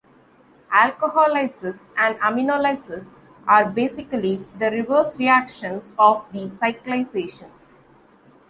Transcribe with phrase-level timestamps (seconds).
[0.73, 3.17] Alcoholysis and aminolysis
[3.47, 7.83] are basically the reverse reactions of the cyclizations.